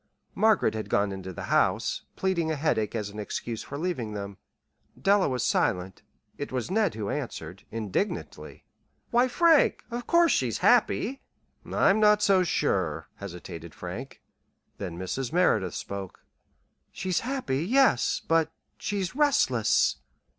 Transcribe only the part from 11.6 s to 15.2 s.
"I'm not so sure," hesitated Frank. Then